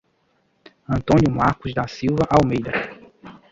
[0.89, 2.71] Antônio Marcos da Silva Almeida